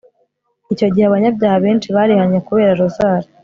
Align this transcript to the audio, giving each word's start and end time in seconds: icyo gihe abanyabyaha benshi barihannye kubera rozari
icyo 0.73 0.87
gihe 0.93 1.05
abanyabyaha 1.07 1.57
benshi 1.65 1.87
barihannye 1.95 2.39
kubera 2.47 2.77
rozari 2.81 3.27